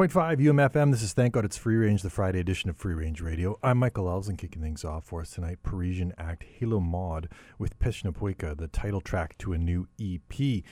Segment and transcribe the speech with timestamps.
[0.00, 0.90] UMFM.
[0.92, 3.58] This is Thank God It's Free Range, the Friday edition of Free Range Radio.
[3.62, 5.58] I'm Michael Elson, kicking things off for us tonight.
[5.62, 10.64] Parisian act Halo Maud with Pesna Poika, the title track to a new EP.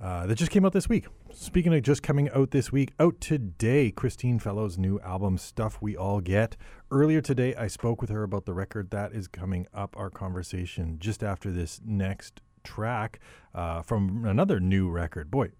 [0.00, 1.08] uh, that just came out this week.
[1.30, 5.94] Speaking of just coming out this week, out today, Christine Fellows' new album, Stuff We
[5.94, 6.56] All Get.
[6.90, 10.96] Earlier today, I spoke with her about the record that is coming up, our conversation
[10.98, 13.20] just after this next track
[13.54, 15.30] uh, from another new record.
[15.30, 15.50] Boy,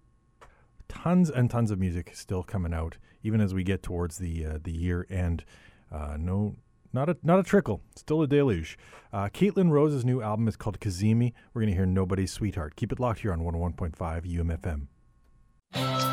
[0.89, 4.59] tons and tons of music still coming out, even as we get towards the uh,
[4.61, 5.45] the year end.
[5.91, 6.55] Uh, no,
[6.91, 8.77] not a not a trickle, still a deluge.
[9.13, 11.33] Uh, Caitlin Rose's new album is called Cazimi.
[11.53, 12.75] We're gonna hear Nobody's Sweetheart.
[12.75, 14.87] Keep it locked here on 101.5
[15.73, 16.08] UMFM.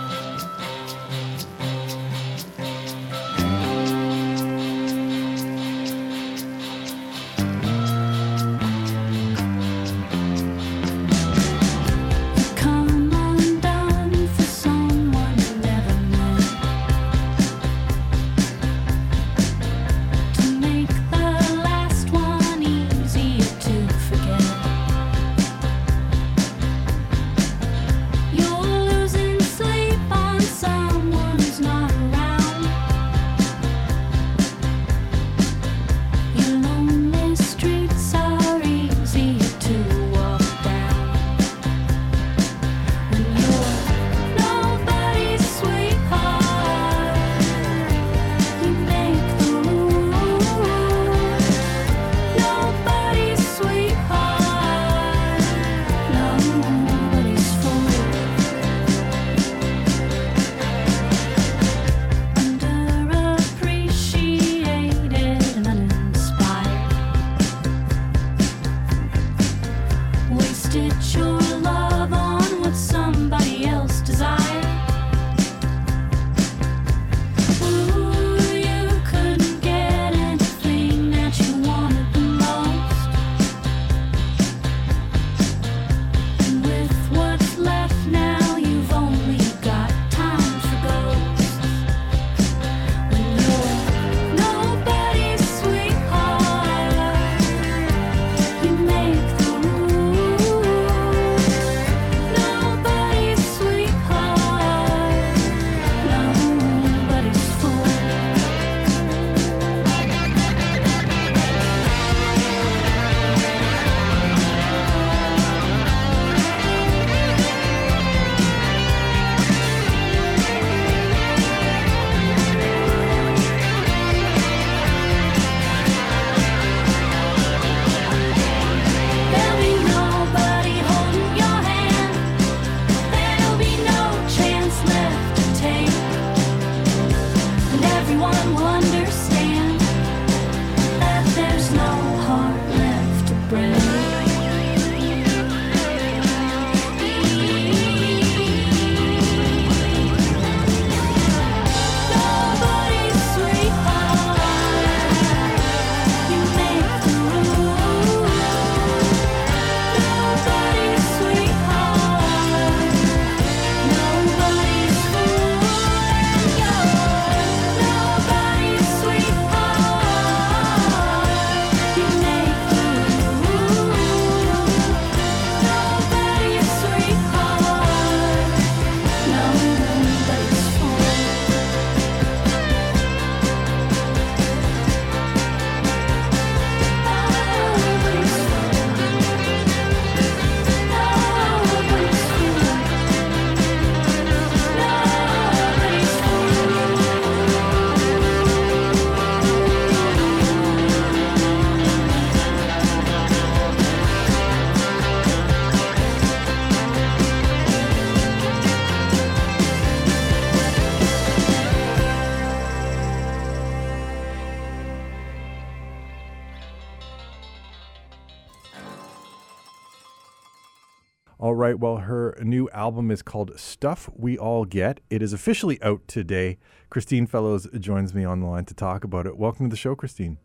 [221.67, 221.81] Right.
[221.81, 225.01] Well, her new album is called Stuff We All Get.
[225.11, 226.59] It is officially out today.
[226.91, 229.37] Christine Fellows joins me on the line to talk about it.
[229.37, 230.39] Welcome to the show, Christine.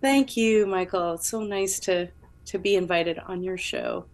[0.00, 1.14] Thank you, Michael.
[1.14, 2.08] It's so nice to
[2.46, 4.06] to be invited on your show.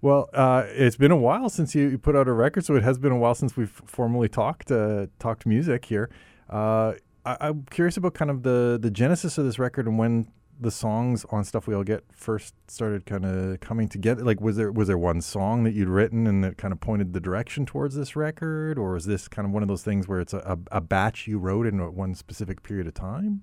[0.00, 2.82] Well, uh, it's been a while since you you put out a record, so it
[2.82, 6.10] has been a while since we've formally talked uh, talked music here.
[6.50, 10.26] Uh, I, I'm curious about kind of the the genesis of this record and when
[10.62, 14.24] the songs on stuff we all get first started kind of coming together.
[14.24, 17.12] Like, was there was there one song that you'd written and that kind of pointed
[17.12, 20.20] the direction towards this record, or is this kind of one of those things where
[20.20, 23.42] it's a, a, a batch you wrote in one specific period of time?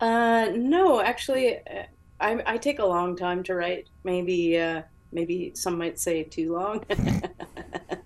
[0.00, 1.58] Uh, no, actually,
[2.20, 3.88] I I take a long time to write.
[4.04, 6.84] Maybe uh, maybe some might say too long.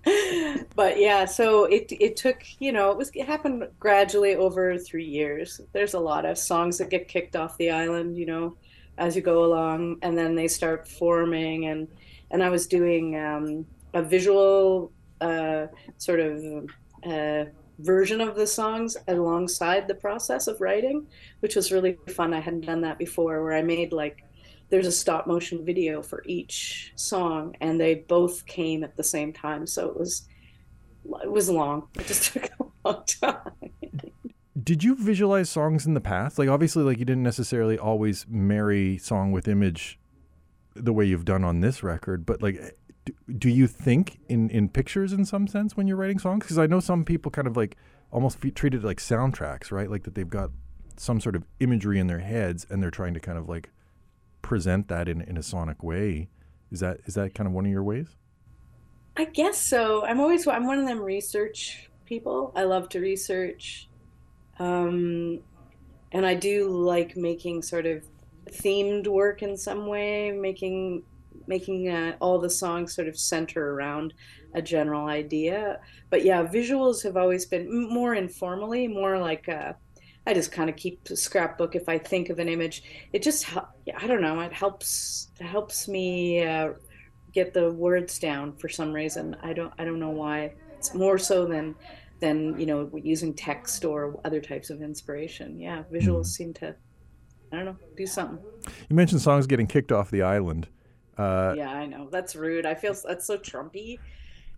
[0.75, 5.05] but yeah, so it it took you know it was it happened gradually over three
[5.05, 5.61] years.
[5.73, 8.55] There's a lot of songs that get kicked off the island, you know,
[8.97, 11.87] as you go along, and then they start forming and
[12.31, 15.67] and I was doing um, a visual uh,
[15.97, 16.69] sort of
[17.05, 17.45] uh,
[17.79, 21.07] version of the songs alongside the process of writing,
[21.41, 22.33] which was really fun.
[22.33, 24.23] I hadn't done that before, where I made like
[24.71, 29.33] there's a stop motion video for each song, and they both came at the same
[29.33, 30.27] time, so it was
[31.21, 31.87] it was long.
[31.99, 33.51] It just took a long time.
[34.61, 36.39] Did you visualize songs in the past?
[36.39, 39.99] Like obviously like you didn't necessarily always marry song with image
[40.75, 42.77] the way you've done on this record, but like
[43.37, 46.43] do, you think in in pictures in some sense when you're writing songs?
[46.43, 47.75] Because I know some people kind of like
[48.11, 49.89] almost fe- treat it like soundtracks, right?
[49.89, 50.51] Like that they've got
[50.97, 53.69] some sort of imagery in their heads and they're trying to kind of like
[54.51, 56.27] present that in in a sonic way.
[56.73, 58.17] Is that is that kind of one of your ways?
[59.15, 60.03] I guess so.
[60.03, 62.51] I'm always I'm one of them research people.
[62.53, 63.87] I love to research,
[64.59, 65.39] um,
[66.11, 68.03] and I do like making sort of
[68.49, 71.03] themed work in some way, making
[71.47, 74.13] making uh, all the songs sort of center around
[74.53, 75.79] a general idea.
[76.09, 79.73] But yeah, visuals have always been more informally, more like uh,
[80.27, 82.83] I just kind of keep a scrapbook if I think of an image.
[83.11, 84.39] It just I don't know.
[84.41, 86.73] It helps it helps me uh,
[87.33, 89.35] get the words down for some reason.
[89.41, 90.53] I don't I don't know why.
[90.77, 91.75] It's more so than
[92.19, 95.59] than you know using text or other types of inspiration.
[95.59, 96.75] Yeah, visuals seem to
[97.51, 98.39] I don't know do something.
[98.89, 100.67] You mentioned songs getting kicked off the island.
[101.17, 102.65] Uh, yeah, I know that's rude.
[102.65, 103.97] I feel that's so Trumpy,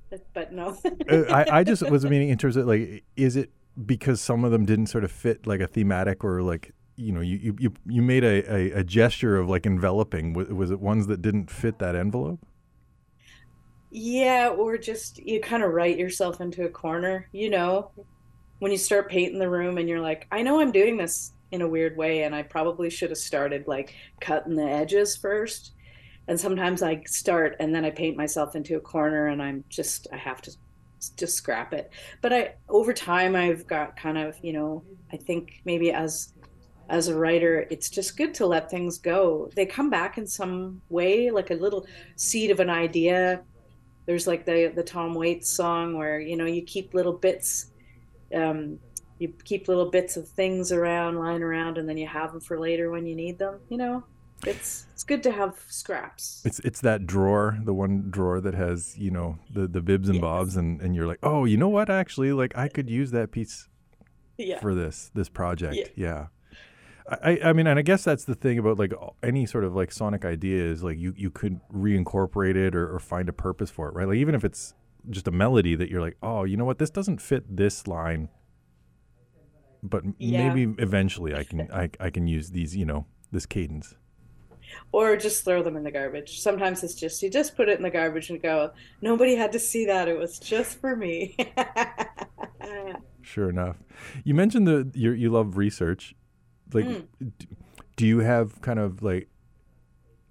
[0.10, 0.78] but, but no.
[1.10, 3.50] uh, I, I just was meaning in terms of like, is it
[3.86, 7.22] because some of them didn't sort of fit like a thematic or like you know
[7.22, 10.34] you you you, made a, a, a gesture of like enveloping.
[10.34, 12.40] Was, was it ones that didn't fit that envelope?
[13.90, 17.92] Yeah, or just you kind of write yourself into a corner, you know,
[18.60, 21.62] when you start painting the room and you're like, I know I'm doing this in
[21.62, 25.74] a weird way, and I probably should have started like cutting the edges first.
[26.28, 30.08] And sometimes I start and then I paint myself into a corner and I'm just,
[30.12, 30.56] I have to
[31.10, 31.92] just scrap it.
[32.22, 36.34] But I, over time, I've got kind of, you know, I think maybe as,
[36.90, 39.50] as a writer, it's just good to let things go.
[39.56, 43.44] They come back in some way, like a little seed of an idea
[44.06, 47.72] there's like the the Tom Waits song where you know you keep little bits,
[48.36, 48.80] um,
[49.20, 52.60] you keep little bits of things around, lying around, and then you have them for
[52.60, 53.60] later when you need them.
[53.70, 54.04] You know,
[54.46, 56.42] it's it's good to have scraps.
[56.46, 60.16] It's it's that drawer, the one drawer that has you know the the bibs and
[60.18, 60.22] Yes.
[60.22, 61.90] bobs, and and you're like, oh, you know what?
[61.90, 63.68] Actually, like I could use that piece
[64.38, 65.76] Yeah, for this this project.
[65.76, 65.88] Yeah.
[65.96, 66.28] Yeah.
[67.22, 69.92] I, I- mean, and I guess that's the thing about like any sort of like
[69.92, 73.90] sonic idea is like you, you could reincorporate it or, or find a purpose for
[73.90, 74.08] it, right?
[74.08, 74.74] Like even if it's
[75.10, 78.30] just a melody that you're like, oh, you know what, this doesn't fit this line,
[79.84, 80.48] but Yeah.
[80.54, 83.96] maybe eventually I can I, I can use these, you know, this cadence.
[84.92, 86.40] Or just throw them in the garbage.
[86.42, 89.60] Sometimes it's just you just put it in the garbage and go, nobody had to
[89.60, 90.08] see that.
[90.08, 91.36] It was just for me.
[93.22, 93.78] Sure enough.
[94.26, 96.14] You mentioned the you you love research.
[96.74, 97.08] Like, Mm.
[97.96, 99.30] do you have kind of like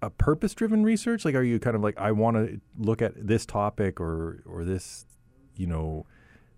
[0.02, 1.24] a purpose-driven research?
[1.24, 4.64] Like, are you kind of like I want to look at this topic or or
[4.64, 5.06] this,
[5.56, 6.04] you know,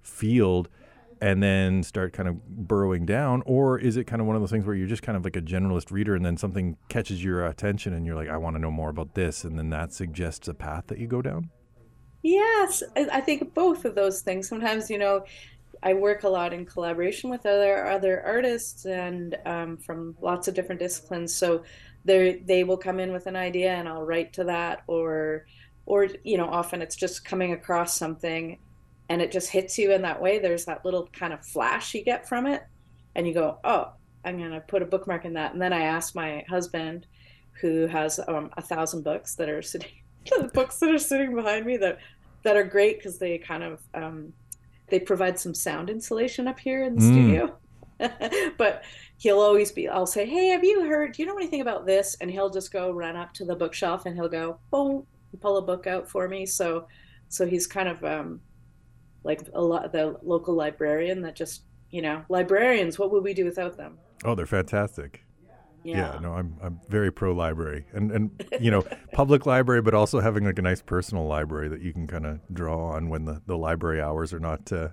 [0.03, 0.69] field,
[1.25, 4.50] and then start kind of burrowing down, or is it kind of one of those
[4.50, 7.47] things where you're just kind of like a generalist reader, and then something catches your
[7.47, 10.49] attention, and you're like, I want to know more about this, and then that suggests
[10.49, 11.49] a path that you go down?
[12.23, 14.47] Yes, I think both of those things.
[14.47, 15.25] Sometimes, you know,
[15.83, 20.54] I work a lot in collaboration with other other artists and um, from lots of
[20.54, 21.35] different disciplines.
[21.35, 21.64] So
[22.04, 25.47] they they will come in with an idea and I'll write to that, or
[25.87, 28.59] or you know, often it's just coming across something
[29.08, 30.38] and it just hits you in that way.
[30.38, 32.62] There's that little kind of flash you get from it,
[33.14, 33.92] and you go, oh,
[34.25, 35.52] I'm gonna put a bookmark in that.
[35.52, 37.06] And then I ask my husband,
[37.61, 39.90] who has um, a thousand books that are sitting,
[40.26, 41.99] the books that are sitting behind me that
[42.44, 44.34] that are great because they kind of um,
[44.90, 47.06] they provide some sound insulation up here in the Mm.
[47.12, 47.58] studio.
[48.58, 48.82] but
[49.18, 51.12] he'll always be I'll say, "Hey, have you heard?
[51.12, 54.04] Do you know anything about this?" And he'll just go run up to the bookshelf
[54.06, 55.06] and he'll go, "Boom,"
[55.40, 56.46] pull a book out for me.
[56.46, 56.88] So
[57.28, 58.42] so he's kind of um
[59.25, 63.45] like a lot the local librarian that just, you know, librarians, what would we do
[63.45, 63.99] without them?
[64.25, 65.25] Oh, they're fantastic.
[65.83, 66.14] Yeah.
[66.14, 70.19] Yeah, no, I'm I'm very pro library, and and you know, public library, but also
[70.19, 73.43] having like a nice personal library that you can kind of draw on when the
[73.47, 74.88] the library hours are not uh,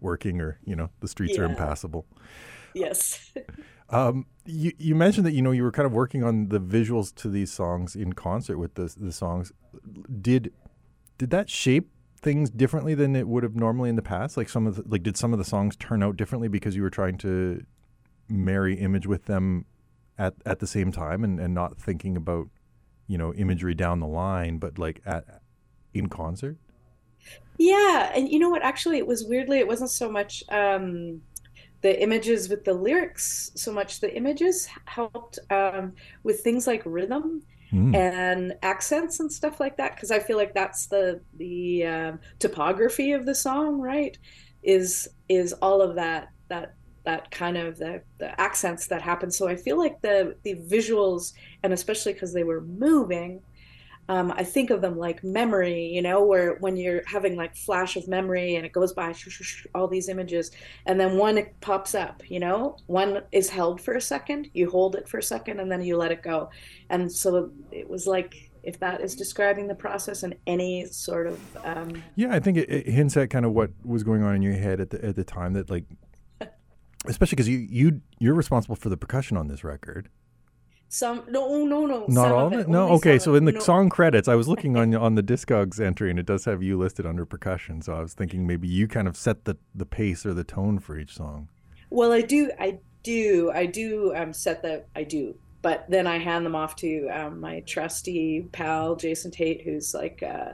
[0.00, 2.06] working or you know the streets are impassable.
[2.74, 3.32] Yes.
[3.90, 7.14] Um, you you mentioned that you know you were kind of working on the visuals
[7.14, 9.50] to these songs in concert with the the songs.
[10.20, 10.52] Did
[11.16, 14.36] did that shape things differently than it would have normally in the past?
[14.36, 16.82] Like some of the, like did some of the songs turn out differently because you
[16.82, 17.64] were trying to
[18.28, 19.64] marry image with them
[20.18, 22.48] at at the same time and and not thinking about
[23.06, 25.42] you know imagery down the line, but like at
[25.94, 26.56] in concert?
[27.58, 28.62] Yeah, and you know what?
[28.62, 31.20] Actually, it was weirdly, it wasn't so much um,
[31.80, 37.42] the images with the lyrics, so much the images helped um, with things like rhythm
[37.72, 37.94] Mm.
[37.94, 39.94] and accents and stuff like that.
[39.94, 44.16] Because I feel like that's the the um, topography of the song, right?
[44.62, 49.30] Is is all of that that that kind of the the accents that happen.
[49.30, 51.32] So I feel like the the visuals,
[51.62, 53.42] and especially because they were moving,
[54.08, 57.96] um, I think of them like memory, you know, where when you're having like flash
[57.96, 60.50] of memory and it goes by sh- sh- sh- all these images,
[60.86, 64.96] and then one pops up, you know, one is held for a second, you hold
[64.96, 66.48] it for a second, and then you let it go,
[66.88, 71.40] and so it was like if that is describing the process in any sort of
[71.64, 74.42] um, Yeah, I think it, it hints at kind of what was going on in
[74.42, 75.84] your head at the at the time that like,
[77.06, 80.08] especially because you you you're responsible for the percussion on this record.
[80.90, 82.66] Some no no no Not all of it.
[82.68, 83.18] No, only okay.
[83.18, 83.60] So in the no.
[83.60, 86.78] song credits, I was looking on on the Discogs entry, and it does have you
[86.78, 87.82] listed under percussion.
[87.82, 90.78] So I was thinking maybe you kind of set the the pace or the tone
[90.78, 91.48] for each song.
[91.90, 96.18] Well, I do, I do, I do um, set the, I do, but then I
[96.18, 100.52] hand them off to um, my trusty pal Jason Tait, who's like uh,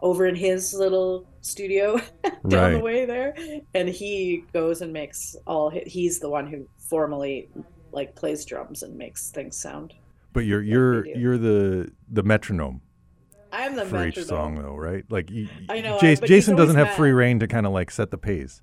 [0.00, 1.98] over in his little studio
[2.48, 3.34] down the way there,
[3.74, 5.70] and he goes and makes all.
[5.70, 7.48] hi- He's the one who formally
[7.92, 9.94] like plays drums and makes things sound.
[10.32, 12.80] But you're you're you're the the metronome
[13.52, 14.56] I'm the for each metronome.
[14.56, 15.04] song, though, right?
[15.10, 17.16] Like you, I know, Jas- but Jason doesn't have free mad.
[17.16, 18.60] reign to kind of like set the pace.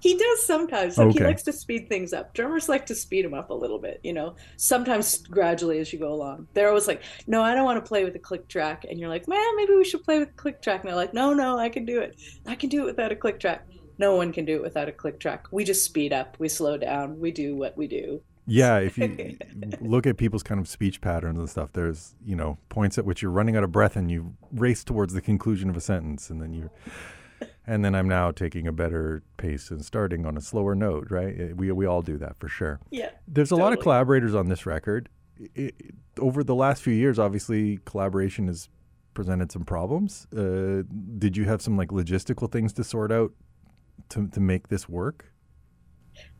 [0.00, 0.96] He does sometimes.
[0.96, 1.18] Like, Okay.
[1.18, 2.32] He likes to speed things up.
[2.32, 4.34] Drummers like to speed them up a little bit, you know.
[4.56, 6.48] Sometimes gradually as you go along.
[6.54, 9.10] They're always like, "No, I don't want to play with a click track," and you're
[9.10, 11.58] like, "Man, maybe we should play with a click track." And they're like, "No, no,
[11.58, 12.18] I can do it.
[12.46, 13.66] I can do it without a click track."
[13.98, 15.46] No one can do it without a click track.
[15.50, 16.36] We just speed up.
[16.38, 17.20] We slow down.
[17.20, 18.22] We do what we do.
[18.46, 19.36] Yeah, if you
[19.80, 23.22] look at people's kind of speech patterns and stuff, there's you know points at which
[23.22, 26.42] you're running out of breath and you race towards the conclusion of a sentence, and
[26.42, 26.70] then you,
[27.66, 31.34] and then I'm now taking a better pace and starting on a slower note, right?
[31.38, 32.80] Eh, We we all do that for sure.
[32.90, 33.10] Yeah.
[33.26, 35.08] There's a lot of collaborators on this record.
[35.56, 35.70] I i
[36.20, 38.68] over the last few years, obviously, collaboration has
[39.14, 40.26] presented some problems.
[40.32, 40.82] Uh,
[41.18, 43.32] did you have some like logistical things to sort out
[44.10, 45.32] to to make this work?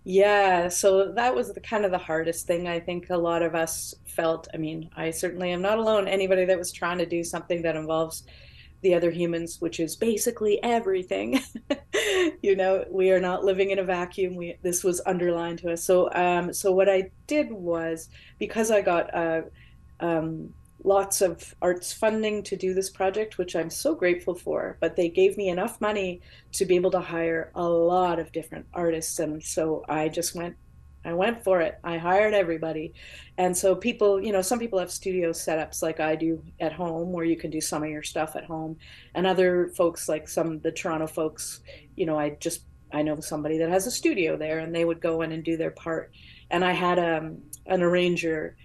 [0.06, 3.54] Yeah, so that was the kind of the hardest thing I think a lot of
[3.54, 4.48] us felt.
[4.52, 6.08] I mean, I certainly am not alone.
[6.08, 8.22] Anybody that was trying to do something that involves
[8.82, 11.40] the other humans, which is basically everything.
[12.42, 14.36] You know, we are not living in a vacuum.
[14.36, 15.82] We this was underlined to us.
[15.84, 19.42] So um so what I did was because I got uh
[20.00, 24.96] um lots of arts funding to do this project, which I'm so grateful for, but
[24.96, 26.20] they gave me enough money
[26.52, 30.56] to be able to hire a lot of different artists and so i just went
[31.04, 31.78] i went for it.
[31.84, 32.94] I hired everybody.
[33.36, 37.12] And so people you know some people have studio setups like i do at home
[37.12, 38.76] where you can do some of your stuff at home.
[39.14, 41.60] And other folks like some of the toronto folks
[41.96, 45.00] you know i just i know somebody that has a studio there and they would
[45.00, 46.12] go in and do their part.
[46.50, 48.56] And i had um, an arranger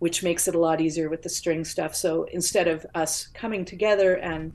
[0.00, 3.64] which makes it a lot easier with the string stuff so instead of us coming
[3.64, 4.52] together and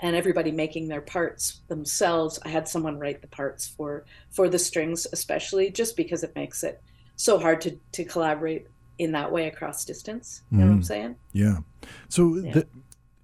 [0.00, 4.58] and everybody making their parts themselves i had someone write the parts for for the
[4.58, 6.80] strings especially just because it makes it
[7.16, 8.66] so hard to to collaborate
[8.98, 10.84] in that way across distance you know what i'm Mhm.
[10.86, 11.58] saying Yeah.
[12.08, 12.52] So Yeah.
[12.52, 12.66] the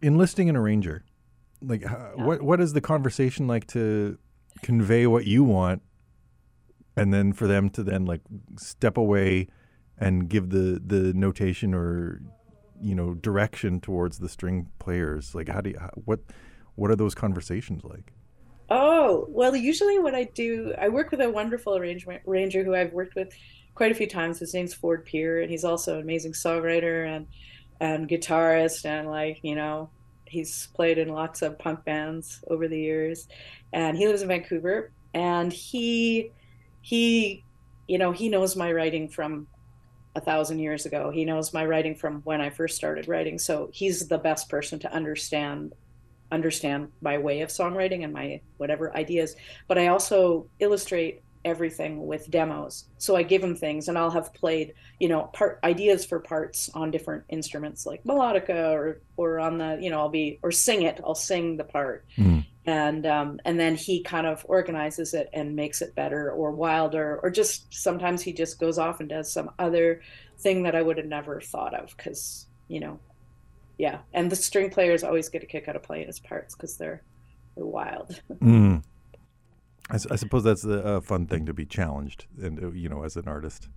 [0.02, 1.04] enlisting an arranger,
[1.62, 2.24] like how, Yeah.
[2.24, 4.16] what what is the conversation like to
[4.62, 5.82] convey what you want,
[6.96, 8.20] and then for them to then like
[8.58, 9.46] step away
[10.00, 12.22] and give the the notation or
[12.80, 15.34] you know direction towards the string players?
[15.34, 16.20] Like how do you what
[16.74, 18.12] what are those conversations like?
[18.70, 22.92] Oh, well, usually what I do, I work with a wonderful arrangement arranger who I've
[22.92, 23.34] worked with
[23.74, 24.38] quite a few times.
[24.38, 27.26] His name's Ford Pier, and he's also an amazing songwriter and
[27.80, 29.90] and guitarist, and like you know,
[30.24, 33.26] he's played in lots of punk bands over the years,
[33.72, 36.30] and he lives in Vancouver, and he
[36.80, 37.44] he
[37.88, 39.48] you know he knows my writing from
[40.14, 41.10] a thousand years ago.
[41.10, 44.78] He knows my writing from when I first started writing, so he's the best person
[44.80, 45.72] to understand
[46.32, 49.34] understand my way of songwriting and my whatever ideas.
[49.66, 52.84] But i also illustrate everything with demos.
[52.98, 56.70] So i give him things and i'll have played you know part ideas for parts
[56.74, 60.82] on different instruments like melodica or or on the you know i'll be or sing
[60.82, 61.00] it.
[61.04, 62.04] I'll sing the part.
[62.16, 62.46] Mm.
[62.70, 67.18] And um and then he kind of organizes it and makes it better or wilder
[67.22, 70.00] or just sometimes he just goes off and does some other
[70.38, 72.98] thing that i would have never thought of because you know
[73.78, 76.76] yeah and the string players always get a kick out of playing his parts because
[76.76, 77.02] they're
[77.56, 78.20] they're wild.
[78.40, 78.82] Mm.
[79.90, 83.02] I, I suppose that's a, a fun thing to be challenged, and uh, you know,
[83.02, 83.68] as an artist.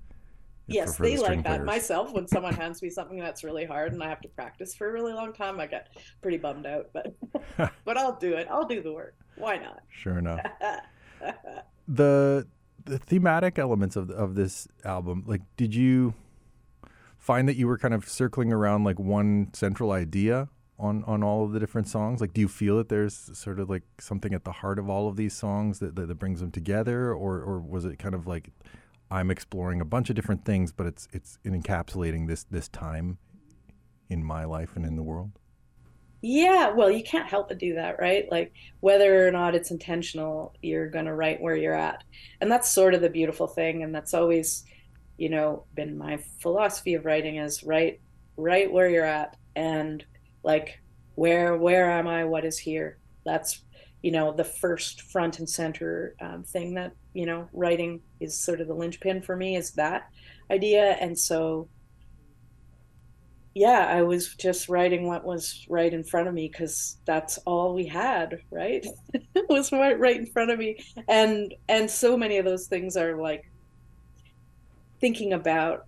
[0.68, 1.46] Yes, they like that.
[1.46, 1.66] players.
[1.66, 4.90] Myself, when someone hands me something that's really hard and I have to practice for
[4.90, 5.90] a really long time, I get
[6.22, 6.90] pretty bummed out.
[6.94, 7.16] But
[7.86, 8.48] but I'll do it.
[8.50, 9.16] I'll do the work.
[9.36, 9.82] Why not?
[9.90, 10.40] Sure enough.
[11.88, 12.48] the
[12.86, 16.14] the thematic elements of of this album, like, did you
[17.18, 21.46] find that you were kind of circling around like one central idea on on all
[21.46, 22.22] of the different songs?
[22.22, 25.08] Like, do you feel that there's sort of like something at the heart of all
[25.08, 28.28] of these songs that that, that brings them together, or or was it kind of
[28.28, 28.50] like
[29.14, 33.20] I'm exploring a bunch of different things, but it's it's encapsulating this this time
[34.10, 35.32] in my life and in the world?
[36.22, 38.32] Yeah, well, you can't help but do that, right?
[38.32, 42.04] Like whether or not it's intentional, you're going to write where you're at.
[42.40, 43.84] And that's sort of the beautiful thing.
[43.84, 44.64] And that's always,
[45.18, 48.00] you know, been my philosophy of writing is write
[48.38, 50.04] right where you're at and
[50.44, 50.80] like
[51.16, 52.24] where where am I?
[52.24, 52.98] What is here?
[53.26, 53.62] That's,
[54.04, 58.62] you know, the first front and center um, thing that, you know, writing is sort
[58.62, 60.10] of the linchpin for me is that
[60.52, 60.92] idea.
[61.00, 61.68] And so
[63.56, 67.76] yeah, I was just writing what was right in front of me because that's all
[67.76, 68.86] we had, right?
[69.50, 73.16] was right, right in front of me, and and so many of those things are
[73.16, 73.50] like
[75.00, 75.86] thinking about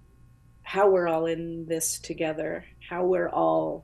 [0.62, 3.84] how we're all in this together, how we're all.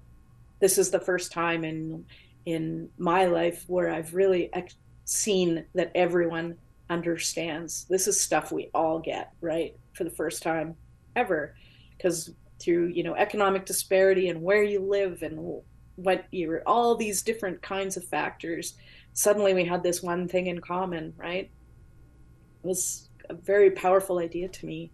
[0.60, 2.06] This is the first time in
[2.46, 4.76] in my life where I've really ex-
[5.06, 6.58] seen that everyone
[6.90, 7.86] understands.
[7.90, 9.76] This is stuff we all get, right?
[9.94, 10.76] For the first time
[11.16, 11.56] ever,
[11.98, 15.62] because through you know economic disparity and where you live and
[15.96, 18.76] what you're all these different kinds of factors
[19.14, 21.50] suddenly we had this one thing in common right
[22.64, 24.92] it was a very powerful idea to me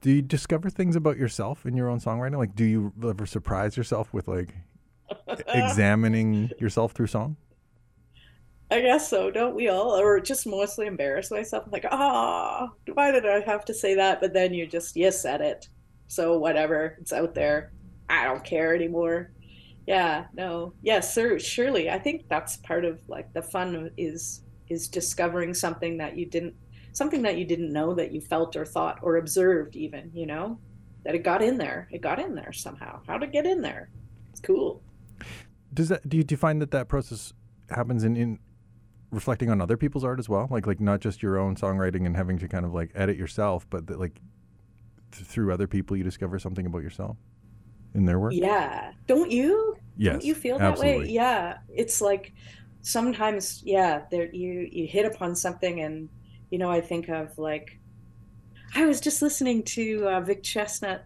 [0.00, 2.38] Do you discover things about yourself in your own songwriting?
[2.38, 4.54] Like, do you ever surprise yourself with like
[5.48, 7.36] examining yourself through song?
[8.70, 9.30] i guess so.
[9.30, 9.98] Don't we all?
[9.98, 11.64] Or just mostly embarrass myself.
[11.66, 14.20] I'm like ah why did i have to say that?
[14.20, 15.68] But then you just you said it.
[16.06, 16.96] So whatever.
[17.00, 17.72] It's out there.
[18.08, 19.32] I don't care anymore.
[19.86, 20.74] Yeah no.
[20.82, 21.90] Yes sir surely.
[21.90, 26.54] I think that's part of like the fun is is discovering something that you didn't
[26.98, 30.58] something that you didn't know that you felt or thought or observed even you know
[31.04, 33.88] that it got in there it got in there somehow how to get in there
[34.30, 34.82] it's cool
[35.72, 37.32] Does that do you, do you find that that process
[37.70, 38.38] happens in, in
[39.10, 40.46] reflecting on other people's art as well?
[40.50, 43.66] Like like not just your own songwriting and having to kind of like edit yourself,
[43.70, 44.20] but that like
[45.12, 47.16] th- through other people you discover something about yourself
[47.94, 48.32] in their work.
[48.34, 51.06] yeah don't you Yes, Don't you feel that absolutely.
[51.06, 51.10] way?
[51.10, 51.58] Yeah.
[51.68, 52.32] It's like
[52.82, 56.08] sometimes, yeah, there you you hit upon something and
[56.50, 57.78] you know, I think of like
[58.74, 61.00] I was just listening to uh, Vic Chesnutt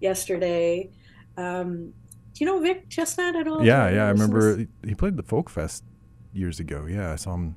[0.00, 0.90] yesterday.
[1.36, 1.92] Um,
[2.34, 3.64] do you know Vic Chesnutt at all?
[3.64, 4.04] Yeah, yeah.
[4.06, 5.84] I remember he- played the folk fest
[6.32, 6.86] years ago.
[6.88, 7.56] Yeah, I saw him.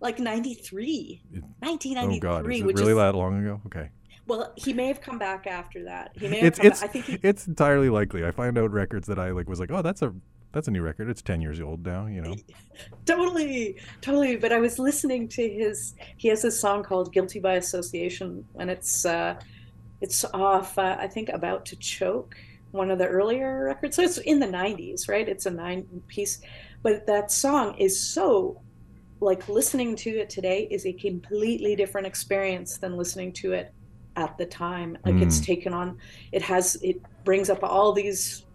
[0.00, 1.22] like 93.
[1.32, 3.60] It- 1993, Oh God, is it really is that long ago?
[3.66, 3.90] Okay.
[4.26, 6.10] well, he may have come back after that.
[6.16, 6.90] He may have It's come it's back.
[6.90, 8.24] I think he it's entirely likely.
[8.24, 10.12] I find out records that I like was like, oh, that's a
[10.52, 11.08] that's a new record.
[11.08, 12.06] It's ten years old now.
[12.06, 12.34] You know.
[13.04, 17.54] totally totally but i was listening to his he has a song called guilty by
[17.54, 19.34] association and it's uh
[20.00, 22.36] it's off uh, i think about to choke
[22.70, 26.40] one of the earlier records so it's in the 90s right it's a nine piece
[26.82, 28.58] but that song is so
[29.20, 33.74] like listening to it today is a completely different experience than listening to it
[34.16, 35.44] at the time like it's Mm.
[35.44, 35.98] taken on
[36.32, 38.46] it has it brings up all these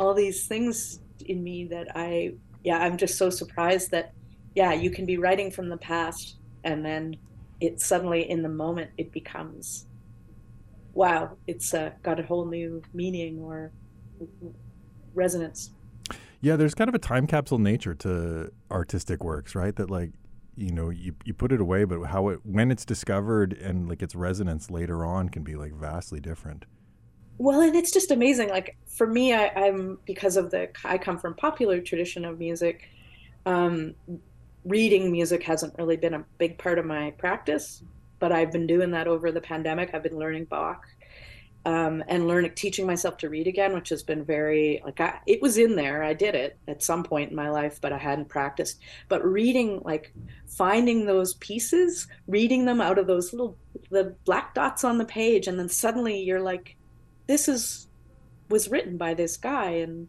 [0.00, 2.30] all these things in me that i
[2.64, 4.12] yeah i'm just so surprised that
[4.54, 7.14] yeah you can be writing from the past and then
[7.60, 9.86] it suddenly in the moment it becomes
[10.92, 13.72] wow it's uh, got a whole new meaning or
[15.14, 15.70] resonance
[16.40, 19.74] Yeah, there's kind of a time capsule nature to artistic works, right?
[19.76, 20.10] That like,
[20.56, 24.02] you know, you you put it away, but how it when it's discovered and like
[24.02, 26.66] its resonance later on can be like vastly different.
[27.42, 28.50] Well, and it's just amazing.
[28.50, 32.88] Like for me, I, I'm because of the I come from popular tradition of music.
[33.46, 33.96] Um,
[34.64, 37.82] reading music hasn't really been a big part of my practice,
[38.20, 39.90] but I've been doing that over the pandemic.
[39.92, 40.86] I've been learning Bach
[41.66, 45.42] um, and learning, teaching myself to read again, which has been very like I, it
[45.42, 46.04] was in there.
[46.04, 48.78] I did it at some point in my life, but I hadn't practiced.
[49.08, 50.14] But reading, like
[50.46, 53.58] finding those pieces, reading them out of those little
[53.90, 56.76] the black dots on the page, and then suddenly you're like
[57.26, 57.88] this is
[58.48, 60.08] was written by this guy and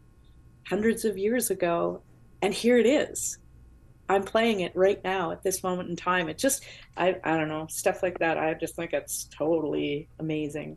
[0.68, 2.02] hundreds of years ago
[2.42, 3.38] and here it is
[4.08, 6.64] i'm playing it right now at this moment in time it just
[6.96, 10.76] i i don't know stuff like that i just think it's totally amazing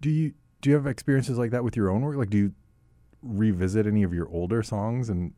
[0.00, 2.16] Do you do you have experiences like that with your own work?
[2.16, 2.52] Like, do you
[3.22, 5.32] revisit any of your older songs and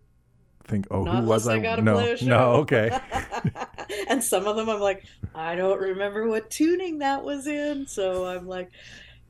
[0.64, 2.98] think, "Oh, Not who was I?" I no, no, okay.
[4.08, 7.86] and some of them I'm like, I don't remember what tuning that was in.
[7.86, 8.70] So I'm like,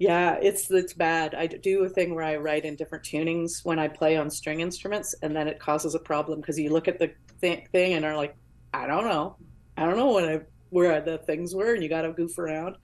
[0.02, 1.32] yeah, it's it's bad.
[1.32, 4.58] I do a thing where I write in different tunings when I play on string
[4.58, 8.04] instruments, and then it causes a problem because you look at the th- thing and
[8.04, 8.34] are like,
[8.74, 9.36] I don't know,
[9.76, 12.78] I don't know what I where the things were, and you got to goof around.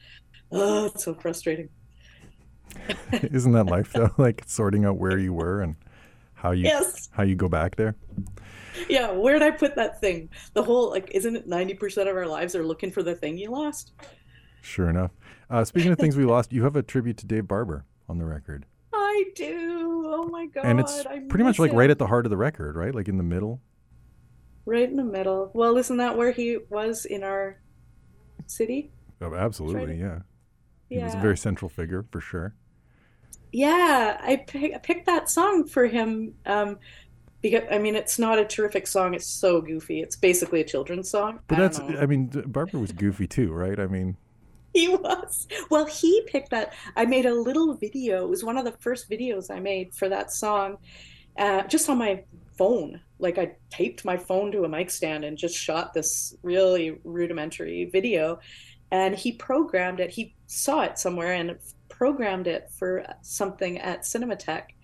[0.53, 1.71] Oh, it's so frustrating.
[3.13, 4.11] Isn't that life though?
[4.17, 5.75] Like sorting out where you were and
[6.35, 7.09] how you Yes.
[7.11, 7.97] how you go back there.
[8.89, 10.29] Yeah, where'd I put that thing?
[10.53, 13.37] The whole like, isn't it ninety percent of our lives are looking for the thing
[13.37, 13.91] you lost?
[14.63, 15.11] Sure enough.
[15.51, 18.25] Uh, speaking of things we lost, you have a tribute to Dave Barber on the
[18.25, 20.05] record, I do.
[20.07, 20.65] Oh my god!
[20.65, 22.95] and it's I pretty much like right at the heart of the record, right?
[22.95, 23.61] Like in the middle.
[24.65, 25.51] Right in the middle.
[25.55, 27.61] Well, isn't that where he was in our
[28.47, 28.91] city?
[29.21, 30.21] Oh, absolutely, yeah.
[30.89, 32.55] He was a very central figure for sure.
[33.53, 36.79] Yeah, I, pick, I picked that song for him um,
[37.41, 39.15] because I mean it's not a terrific song.
[39.15, 40.01] It's so goofy.
[40.01, 41.41] It's basically a children's song.
[41.47, 43.79] But I that's I mean, Barber was goofy too, right?
[43.79, 44.17] I mean,
[44.79, 45.49] He was.
[45.71, 46.73] Well, he picked that.
[46.95, 48.23] I made a little video.
[48.23, 50.77] It was one of the first videos I made for that song,
[51.37, 52.23] uh, just on my
[52.57, 53.01] phone.
[53.19, 57.87] Like I taped my phone to a mic stand and just shot this really rudimentary
[57.87, 58.39] video.
[58.93, 60.11] And he programmed it.
[60.11, 64.77] He saw it somewhere and programmed it for something at Cinematheque.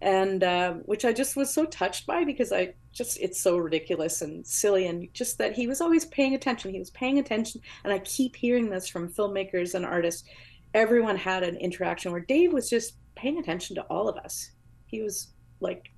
[0.00, 4.22] And um, which I just was so touched by because I just, it's so ridiculous
[4.22, 4.86] and silly.
[4.86, 6.72] And just that he was always paying attention.
[6.72, 10.28] He was paying attention and I keep hearing this from filmmakers and artists.
[10.74, 14.50] Everyone had an interaction where Dave was just paying attention to all of us.
[14.86, 15.28] He was
[15.60, 15.90] like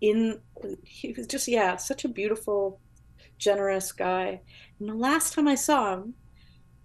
[0.00, 0.40] in
[0.84, 2.80] he was just yeah, such a beautiful,
[3.38, 4.40] generous guy.
[4.78, 6.14] And the last time I saw him,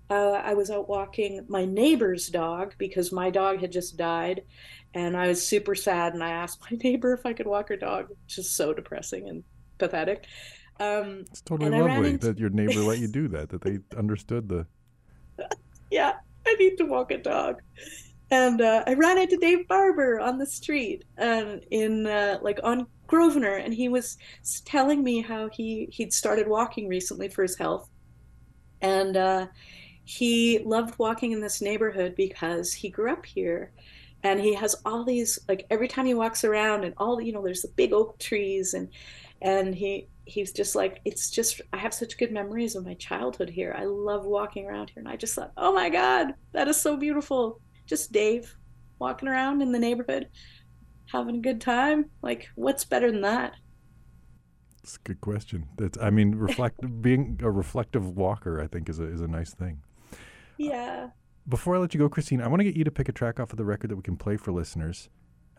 [0.10, 4.44] uh, I was out walking my neighbor's dog because my dog had just died,
[4.94, 6.14] and I was super sad.
[6.14, 9.30] And I asked my neighbor if I could walk her dog, which is so depressing
[9.30, 9.44] and
[9.78, 10.26] pathetic.
[10.80, 13.50] Um, it's totally lovely into- that your neighbor let you do that.
[13.50, 14.66] That they understood the.
[15.92, 16.14] yeah,
[16.46, 17.62] I need to walk a dog.
[18.32, 22.88] And uh, I ran into Dave Barber on the street and in uh, like on
[23.06, 24.18] Grosvenor, and he was
[24.66, 27.88] telling me how he he'd started walking recently for his health,
[28.82, 29.48] and uh,
[30.04, 33.72] he loved walking in this neighborhood because he grew up here,
[34.24, 37.44] and he has all these like every time he walks around and all you know
[37.44, 38.90] there's the big oak trees and
[39.42, 43.50] and he he's just like it's just i have such good memories of my childhood
[43.50, 46.80] here i love walking around here and i just thought oh my god that is
[46.80, 48.56] so beautiful just dave
[49.00, 50.28] walking around in the neighborhood
[51.12, 53.54] having a good time like what's better than that
[54.84, 55.68] It's a good question.
[55.78, 58.60] That's I mean, reflect being a reflective walker.
[58.62, 59.82] I think is a is a nice thing.
[60.58, 61.10] yeah
[61.48, 63.40] Before I let you go, Christine, I want to get you to pick a track
[63.40, 65.10] off of the record that we can play for listeners.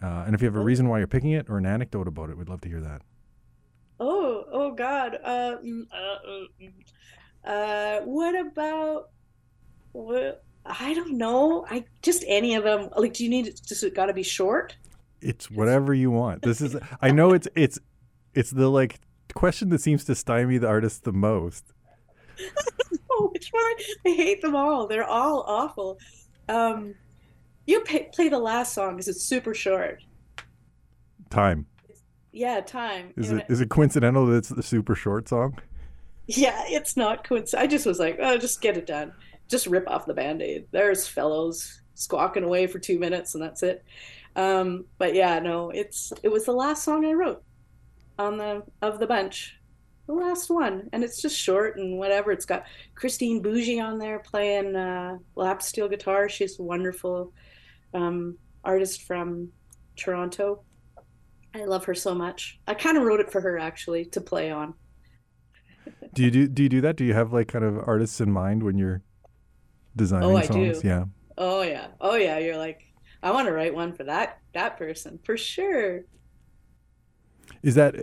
[0.02, 2.30] Uh, and if you have a reason why you're picking it or an anecdote about
[2.30, 3.02] it, we'd love to hear that.
[4.00, 9.10] oh oh god uh, mm, uh, uh, uh what about
[9.92, 13.84] what i don't know i just any of them like do you need it just
[13.94, 14.76] got to be short
[15.20, 16.42] It's whatever you want.
[16.42, 17.78] This is I know it's it's
[18.34, 19.00] it's the like
[19.34, 21.72] question that seems to stymie the artist the most.
[23.52, 24.12] Which one?
[24.12, 24.86] I hate them all.
[24.86, 25.98] They're all awful.
[26.48, 26.94] Um,
[27.66, 30.02] you pay, play the last song because it's super short.
[31.30, 31.66] Time.
[32.32, 33.12] Yeah, time.
[33.16, 35.58] Is it is it coincidental that it's the super short song?
[36.26, 37.54] Yeah, it's not coincidence.
[37.62, 39.12] I just was like, oh, just get it done.
[39.48, 40.66] Just rip off the band-aid.
[40.70, 43.84] There's fellows squawking away for two minutes and that's it.
[44.36, 47.42] Um, but yeah, no, it's it was the last song I wrote
[48.18, 49.56] on the of the bunch.
[50.06, 50.88] The last one.
[50.92, 52.30] And it's just short and whatever.
[52.30, 52.64] It's got
[52.94, 56.28] Christine Bougie on there playing uh lap steel guitar.
[56.28, 57.32] She's a wonderful
[57.94, 59.50] um artist from
[59.96, 60.62] Toronto.
[61.54, 62.58] I love her so much.
[62.66, 64.74] I kind of wrote it for her actually to play on.
[66.12, 66.96] Do you do do you do that?
[66.96, 69.02] Do you have like kind of artists in mind when you're
[69.96, 70.80] designing Oh, I songs?
[70.80, 70.88] do.
[70.88, 71.04] Yeah.
[71.38, 71.88] Oh yeah.
[72.00, 72.38] Oh yeah.
[72.38, 72.82] You're like,
[73.22, 76.02] I want to write one for that that person for sure.
[77.62, 77.94] Is that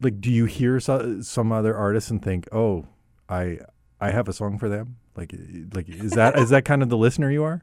[0.00, 2.86] like do you hear so, some other artists and think, "Oh,
[3.28, 3.58] I
[4.00, 5.34] I have a song for them?" Like
[5.74, 7.62] like is that is that kind of the listener you are?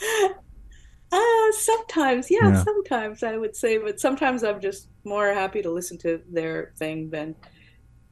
[1.12, 2.64] Uh, sometimes, yeah, Yeah.
[2.64, 7.10] sometimes I would say, but sometimes I'm just more happy to listen to their thing
[7.10, 7.36] than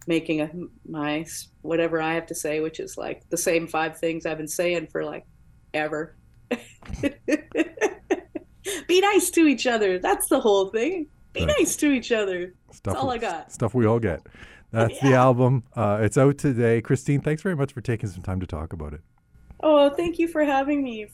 [0.06, 0.50] making a
[0.88, 1.26] my
[1.62, 4.86] whatever I have to say, which is like the same five things I've been saying
[4.92, 5.24] for like
[5.74, 6.16] ever.
[8.86, 9.98] Be nice to each other.
[9.98, 11.08] That's the whole thing.
[11.32, 11.54] Be Right.
[11.58, 12.54] nice to each other.
[12.74, 13.52] Stuff all we- I got.
[13.52, 14.20] Stuff we all get.
[14.70, 15.62] That's the album.
[15.76, 16.80] Uh, it's out today.
[16.80, 19.00] Christine, thanks very much for taking some time to talk about it.
[19.60, 21.06] Oh, thank you for having me.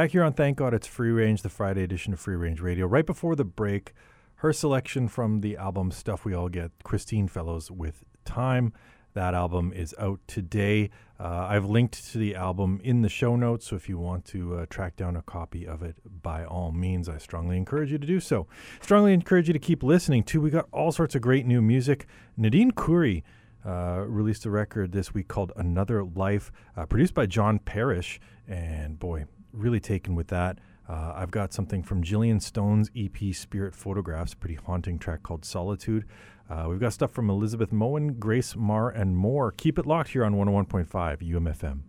[0.00, 2.86] Back here on Thank God It's Free Range, the Friday edition of Free Range Radio.
[2.86, 3.92] Right before the break,
[4.36, 8.72] her selection from the album Stuff We All Get, Christine Fellows with Time.
[9.12, 10.88] That album is out today.
[11.18, 14.60] Uh, I've linked to the album in the show notes, so if you want to
[14.60, 18.06] uh, track down a copy of it, by all means, I strongly encourage you to
[18.06, 18.46] do so.
[18.80, 20.40] Strongly encourage you to keep listening, too.
[20.40, 22.06] We got all sorts of great new music.
[22.38, 23.22] Nadine Khoury
[23.66, 28.18] uh, released a record this week called Another Life, uh, produced by John Parish.
[28.48, 30.58] And boy, really taken with that.
[30.88, 36.04] Uh, I've got something from Jillian Stone's EP Spirit Photographs, pretty haunting track called Solitude.
[36.48, 39.52] Uh, we've got stuff from Elizabeth Moen, Grace Marr, and more.
[39.52, 41.82] Keep it locked here on 101.5 UMFM.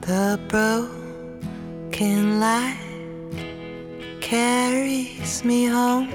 [0.00, 2.78] The broken light
[4.22, 6.08] carries me home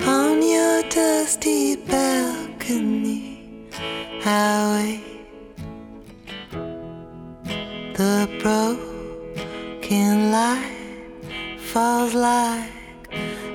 [0.00, 3.70] on your dusty balcony.
[4.26, 5.13] I wait.
[7.94, 11.20] The broken light
[11.60, 12.72] falls like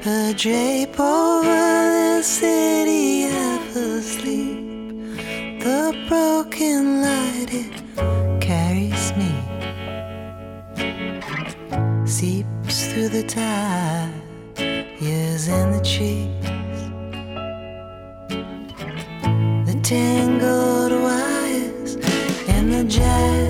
[0.05, 5.19] a drape over the city of asleep.
[5.59, 7.83] The broken light it
[8.39, 9.29] carries me,
[12.07, 13.25] seeps through the
[15.01, 16.31] years in the trees,
[19.67, 21.97] the tangled wires
[22.47, 23.48] and the jasmine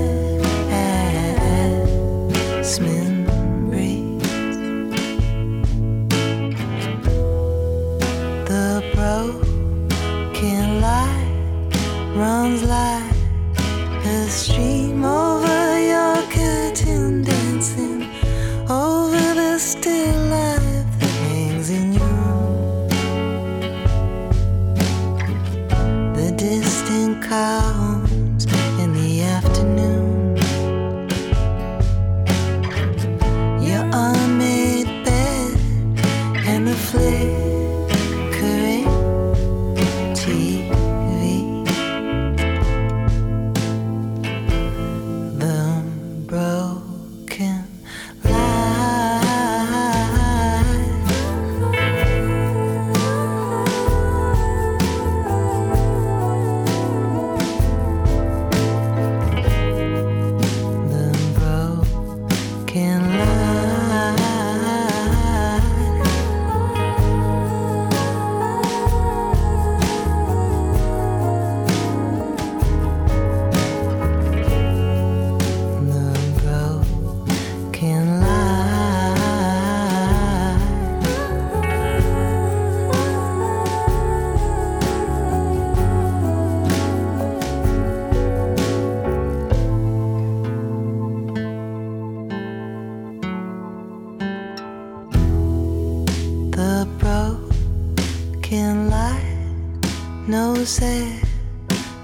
[96.60, 99.80] the broken light
[100.28, 100.82] knows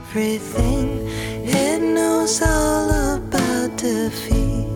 [0.07, 0.87] everything.
[1.43, 4.69] It knows all about defeat.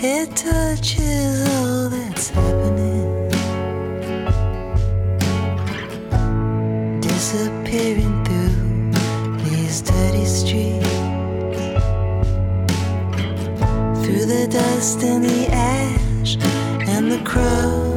[0.00, 3.28] It touches all that's happening.
[7.02, 8.92] Disappearing through
[9.44, 10.88] these dirty streets.
[14.02, 16.38] Through the dust and the ash
[16.88, 17.87] and the crow.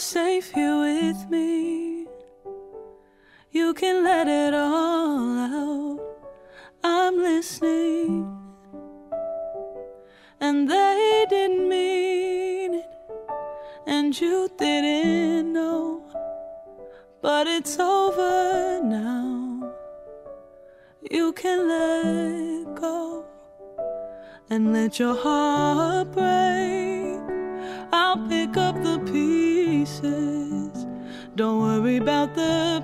[0.00, 2.06] safe here with me.
[3.50, 6.00] You can let it all out.
[6.82, 8.38] I'm listening.
[10.40, 12.90] And they didn't mean it.
[13.86, 16.02] And you didn't know.
[17.20, 19.70] But it's over now.
[21.10, 23.26] You can let go
[24.48, 25.39] and let your heart.
[32.34, 32.82] the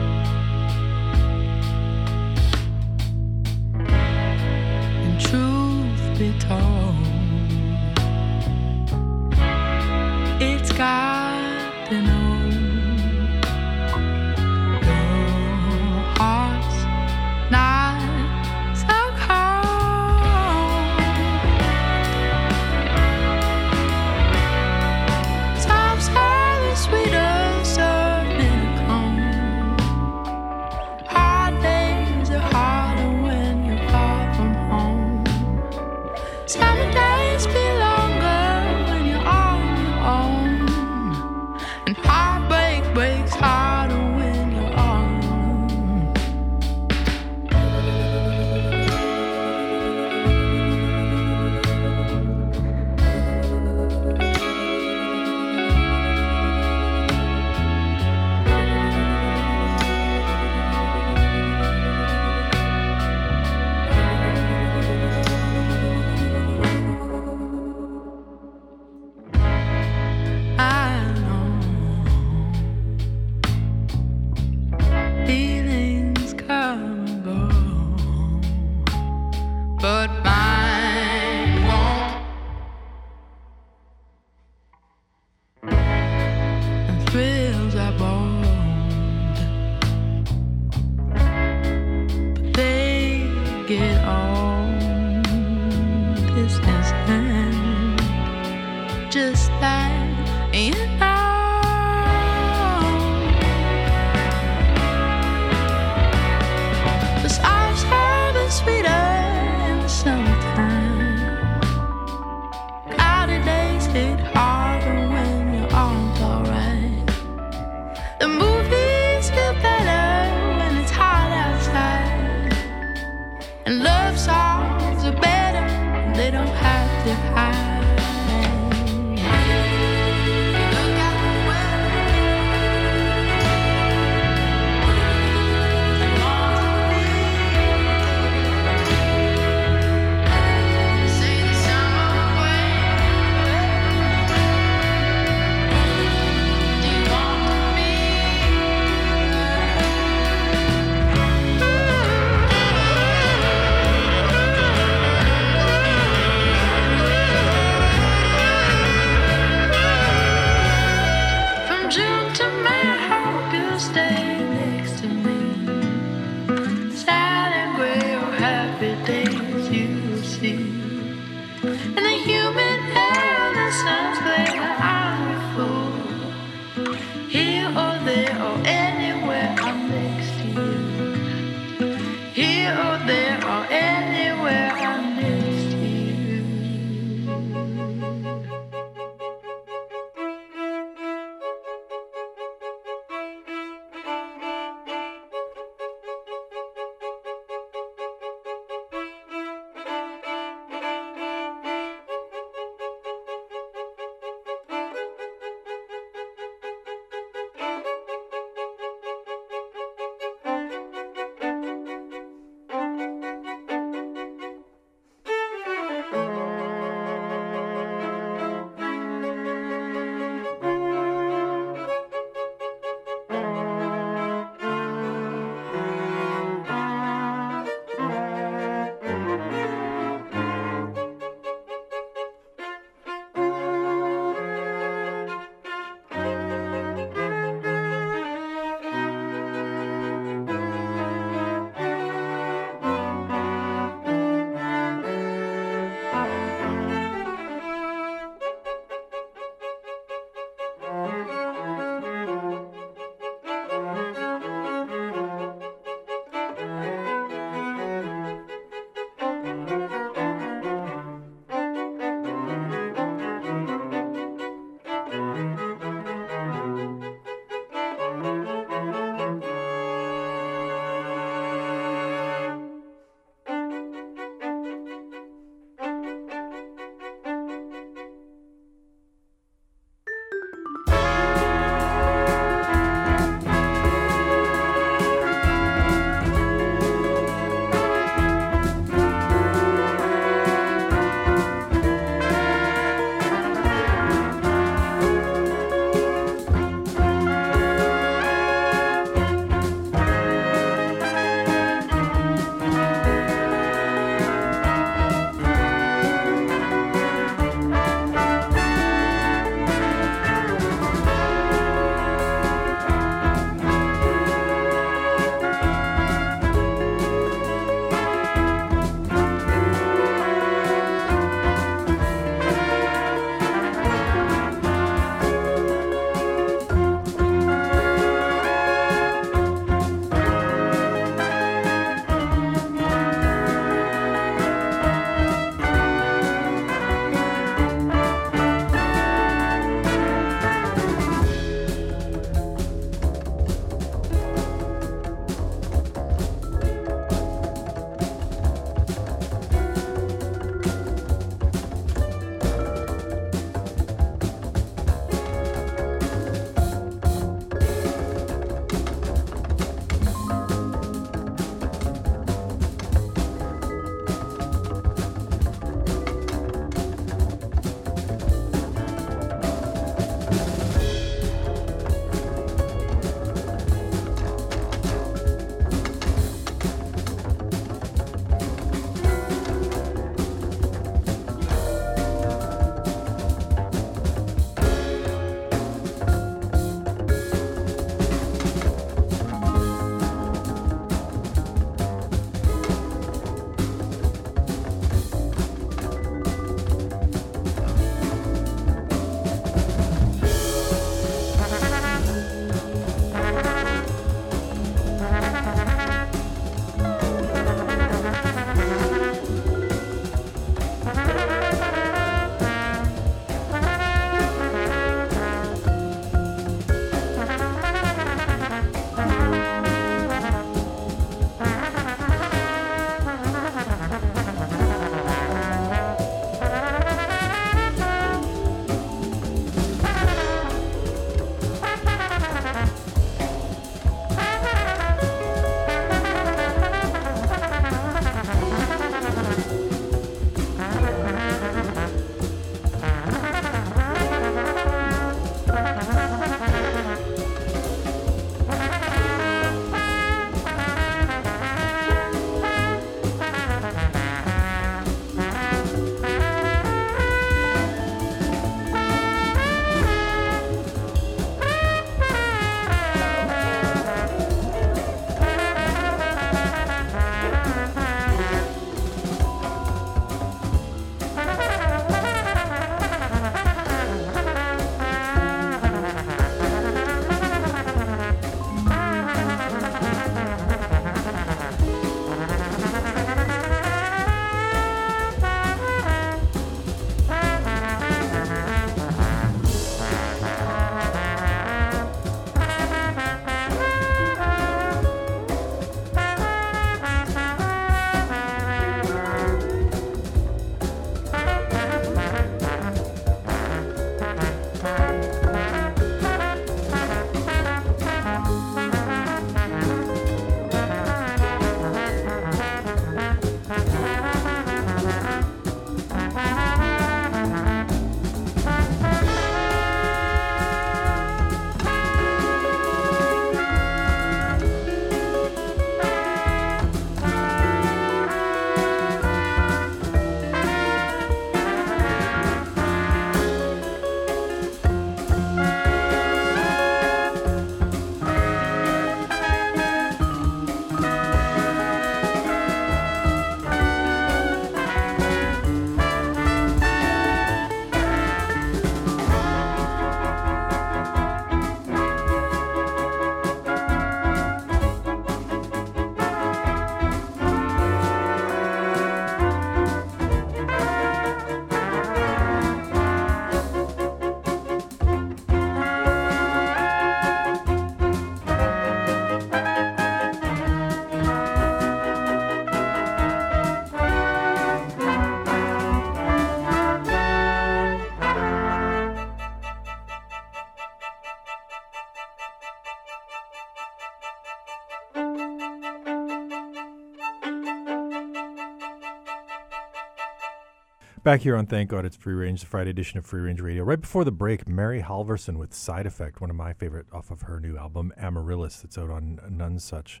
[591.08, 593.64] Back here on Thank God It's Free Range, the Friday edition of Free Range Radio.
[593.64, 597.22] Right before the break, Mary Halvorson with Side Effect, one of my favorite off of
[597.22, 600.00] her new album, Amaryllis, that's out on Nonesuch.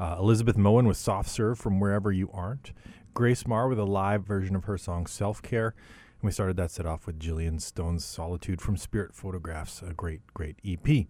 [0.00, 2.72] Uh, Elizabeth Moen with Soft Serve from Wherever You Aren't.
[3.12, 5.74] Grace Marr with a live version of her song Self Care.
[6.22, 10.22] And we started that set off with Gillian Stone's Solitude from Spirit Photographs, a great,
[10.32, 11.08] great EP.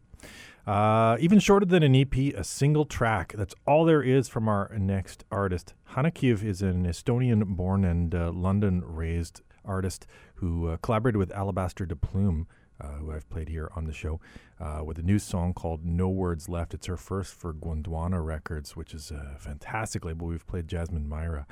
[0.69, 3.33] Uh, even shorter than an EP, a single track.
[3.35, 5.73] That's all there is from our next artist.
[5.85, 11.87] Hanna is an Estonian born and uh, London raised artist who uh, collaborated with Alabaster
[11.87, 12.47] de Plume,
[12.83, 14.21] uh, who I've played here on the show,
[14.61, 16.75] uh, with a new song called No Words Left.
[16.75, 20.27] It's her first for Gondwana Records, which is a fantastic label.
[20.27, 21.47] We've played Jasmine Myra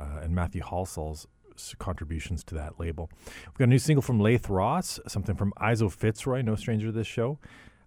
[0.00, 1.26] uh, and Matthew Halsall's
[1.78, 3.10] contributions to that label.
[3.48, 6.92] We've got a new single from Leith Ross, something from Izo Fitzroy, no stranger to
[6.92, 7.38] this show.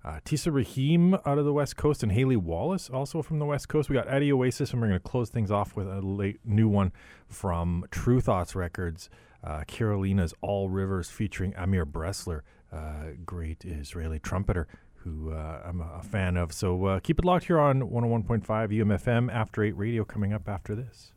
[0.06, 3.70] Uh, Tisa Rahim out of the West Coast and Haley Wallace also from the West
[3.70, 3.90] Coast.
[3.90, 6.68] We got Eddie Oasis, and we're going to close things off with a late new
[6.68, 6.92] one
[7.28, 9.10] from Tru Thoughts Records.
[9.44, 12.42] Uh, Carolina's All Rivers featuring Amir Bressler,
[12.72, 16.52] uh, great Israeli trumpeter who uh, I'm a, a, fan of.
[16.52, 20.76] So uh, keep it locked here on 101.5 UMFM After 8 Radio coming up after
[20.76, 21.14] this.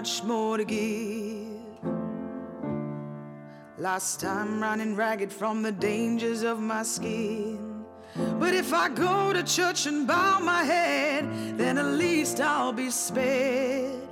[0.00, 1.60] much more to give.
[3.76, 7.84] Last time running ragged from the dangers of my skin.
[8.38, 12.88] But if I go to church and bow my head, then at least I'll be
[12.88, 14.08] spared.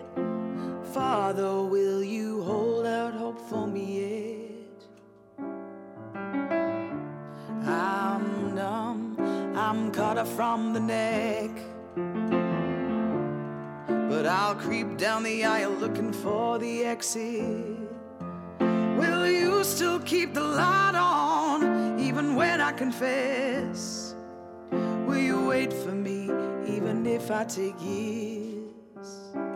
[0.93, 4.81] Father, will you hold out hope for me yet?
[7.65, 9.17] I'm numb,
[9.57, 11.68] I'm cut off from the neck.
[14.19, 17.89] But I'll creep down the aisle looking for the exit.
[18.59, 24.17] Will you still keep the light on even when I confess?
[25.07, 26.25] Will you wait for me
[26.67, 29.48] even if I take years?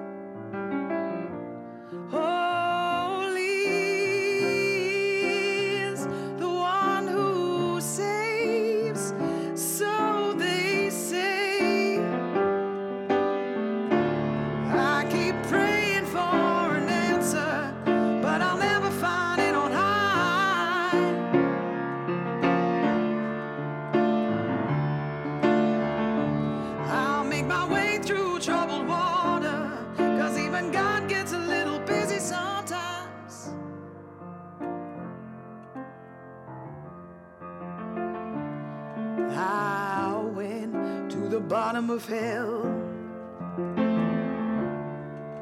[41.53, 42.63] bottom of hell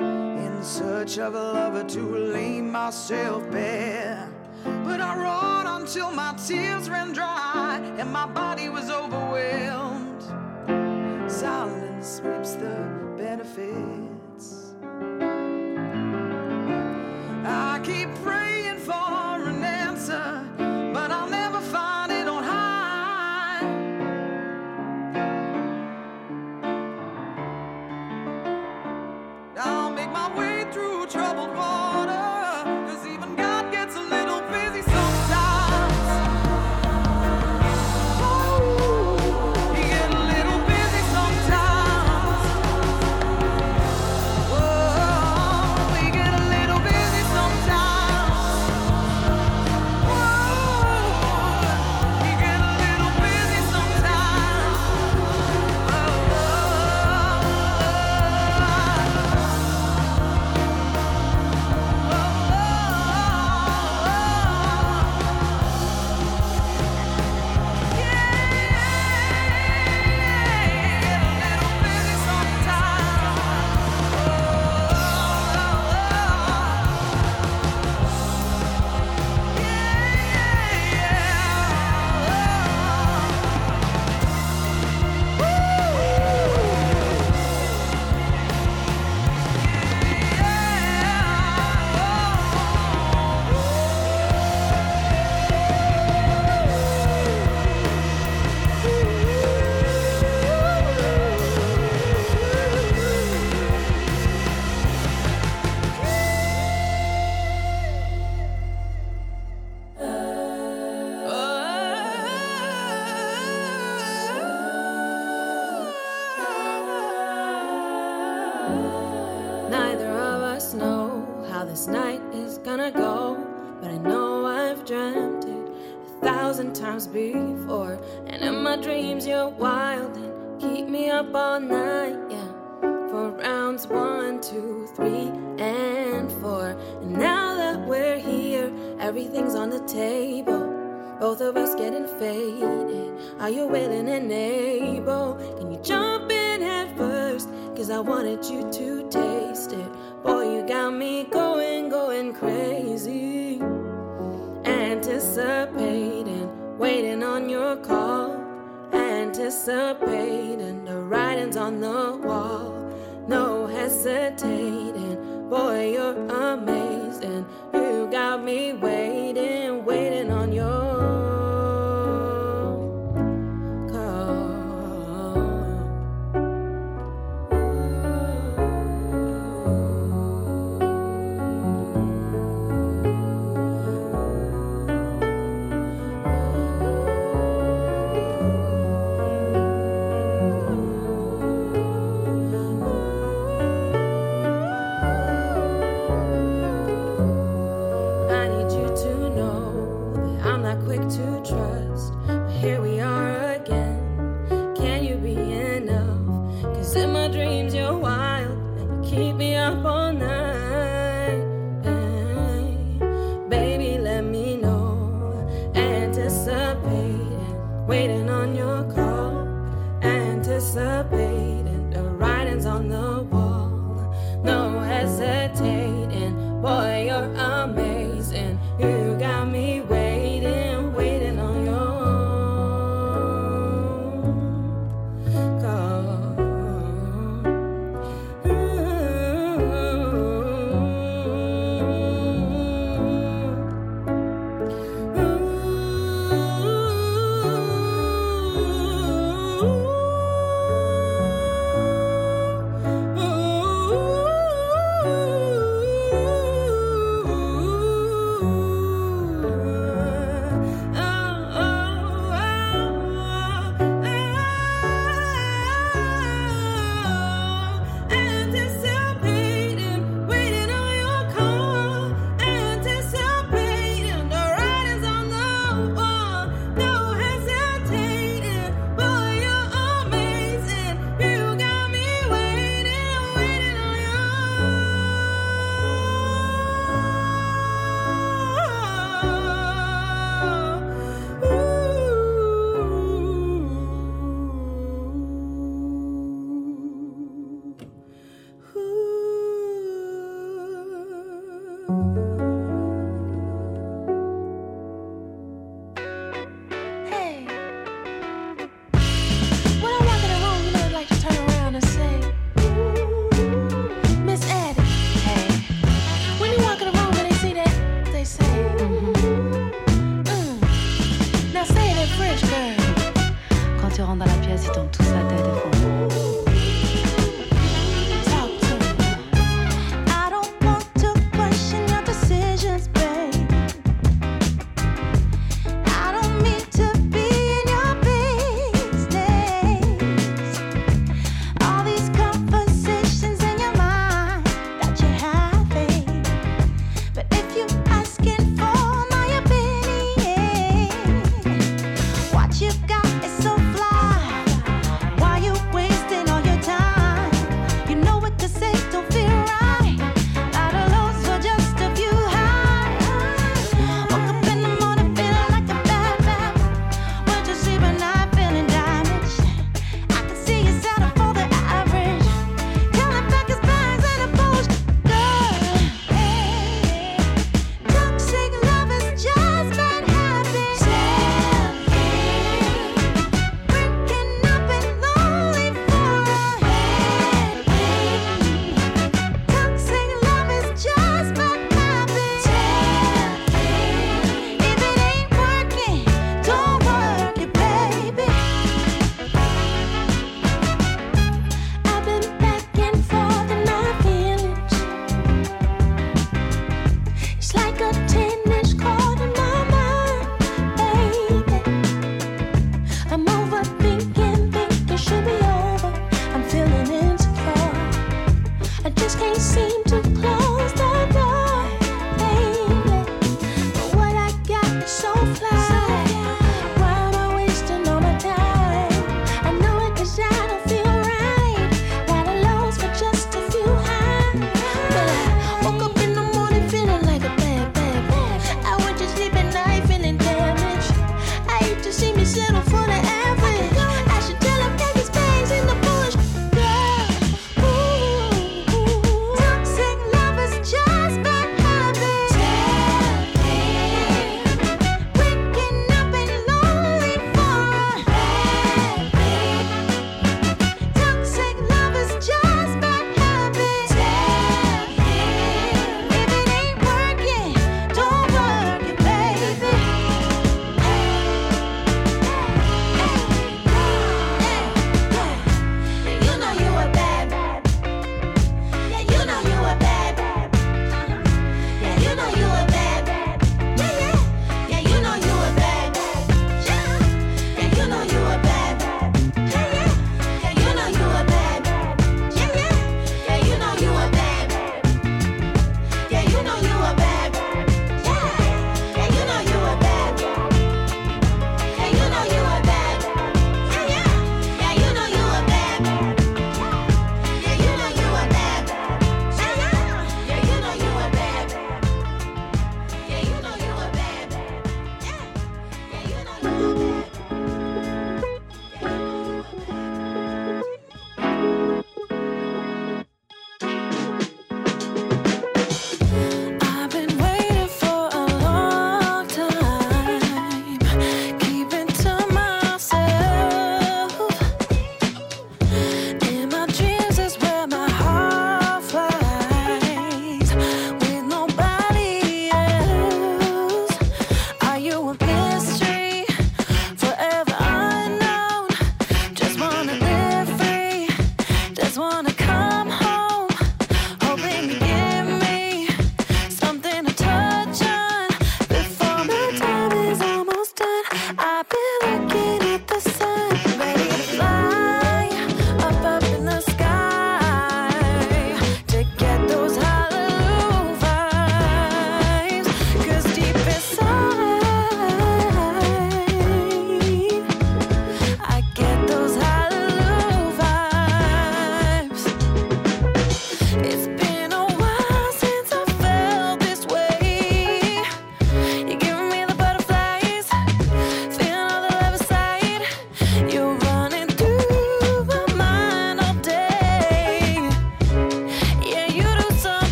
[0.00, 4.28] in search of a lover to lay myself bare.
[4.64, 10.24] But I rode until my tears ran dry and my body was overwhelmed.
[11.30, 12.74] Silence sweeps the
[13.16, 14.09] benefit.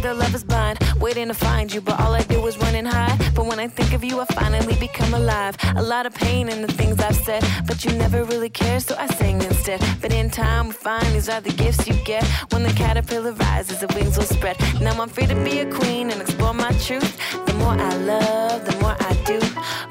[0.00, 0.78] Truth, but they say that love is blind.
[1.00, 3.18] Waiting to find you, but all I do is run and hide.
[3.34, 5.56] But when I think of you, I finally become alive.
[5.76, 8.94] A lot of pain in the things I've said, but you never really care, so
[8.98, 9.80] I sing instead.
[10.00, 12.24] But in time, we find these are the gifts you get.
[12.52, 14.56] When the caterpillar rises, the wings will spread.
[14.80, 17.18] Now I'm free to be a queen and explore my truth.
[17.46, 19.40] The more I love, the more I do.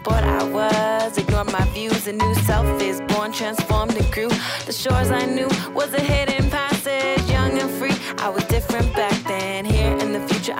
[0.04, 2.08] Bored I was, ignored my views.
[2.08, 4.30] A new self is born, transformed and grew.
[4.66, 6.02] The shores I knew was a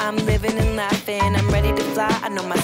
[0.10, 1.22] I'm living and laughing.
[1.22, 2.10] I'm ready to fly.
[2.24, 2.59] I know my